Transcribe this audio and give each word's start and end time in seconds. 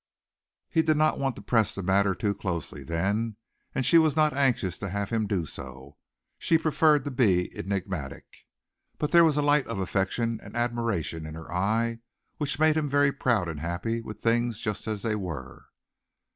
He 0.67 0.81
did 0.81 0.97
not 0.97 1.19
want 1.19 1.35
to 1.35 1.43
press 1.43 1.75
the 1.75 1.83
matter 1.83 2.15
too 2.15 2.33
closely 2.33 2.83
then 2.83 3.35
and 3.75 3.85
she 3.85 3.99
was 3.99 4.15
not 4.15 4.33
anxious 4.33 4.79
to 4.79 4.89
have 4.89 5.11
him 5.11 5.27
do 5.27 5.45
so 5.45 5.95
she 6.39 6.57
preferred 6.57 7.05
to 7.05 7.11
be 7.11 7.55
enigmatic. 7.55 8.25
But 8.97 9.11
there 9.11 9.23
was 9.23 9.37
a 9.37 9.43
light 9.43 9.67
of 9.67 9.77
affection 9.77 10.39
and 10.41 10.55
admiration 10.57 11.27
in 11.27 11.35
her 11.35 11.51
eye 11.53 11.99
which 12.37 12.57
made 12.57 12.77
him 12.77 12.89
very 12.89 13.11
proud 13.11 13.47
and 13.47 13.59
happy 13.59 14.01
with 14.01 14.19
things 14.19 14.59
just 14.59 14.87
as 14.87 15.03
they 15.03 15.13
were. 15.13 15.65